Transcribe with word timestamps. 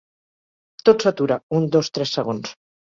Tot 0.89 1.05
s'atura 1.07 1.39
un, 1.59 1.71
dos, 1.77 1.95
tres 1.99 2.19
segons. 2.19 2.61